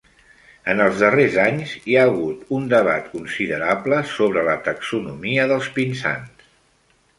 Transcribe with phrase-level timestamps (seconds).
[0.71, 6.45] En els darrers anys, hi ha hagut un debat considerable sobre la taxonomia dels pinsans.